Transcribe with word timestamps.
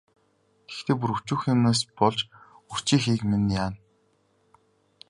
Тэгэхдээ 0.65 0.95
бүр 0.99 1.11
өчүүхэн 1.17 1.53
юмнаас 1.55 1.81
болж 1.97 2.19
үрчийхийг 2.71 3.21
минь 3.31 3.51
яана. 3.63 3.77